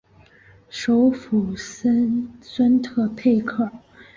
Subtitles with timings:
[0.67, 3.69] 首府森孙特佩克。